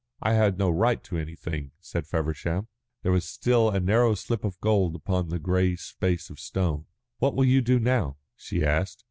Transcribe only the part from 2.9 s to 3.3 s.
There was